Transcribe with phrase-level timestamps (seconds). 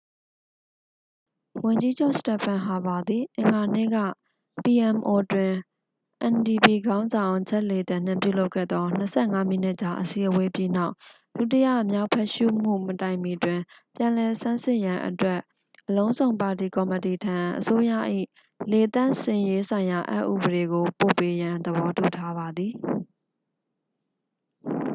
[1.65, 3.97] "ဝန်ကြီးချုပ် စတက်ဖန် ဟာပါ သည် အင်္ဂါနေ့က
[4.63, 5.53] ပီအမ်အို pmo တွင်
[6.21, 9.01] အန်ဒီပီ ndp ခေါင်းဆောင် ဂျက် လေတန် နှင့် ပြုလုပ်ခဲ့သော ၂
[9.31, 10.93] ၅ မိနစ်ကြာအစည်းအဝေးပြီးနောက်၊
[11.37, 13.59] ဒုတိယမြောက်ဖတ်ရှုမှုမတိုင်မီတွင်၊
[13.95, 15.39] ပြန်လည်ဆန်းစစ်ရန်အတွက်
[15.87, 17.91] အလုံးစုံပါတီကော်မတီထံ အစိုးရ၏
[18.71, 22.73] "လေသန့်စင်ရေးဆိုင်ရာအက်ဥပဒေ" ကိုပို့ပေးရန် သဘောတူထားပါသည်။